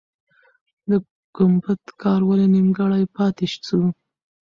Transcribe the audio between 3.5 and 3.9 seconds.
سو؟